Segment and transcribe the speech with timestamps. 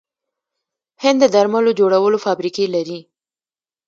[1.03, 2.99] هند د درملو جوړولو فابریکې لري.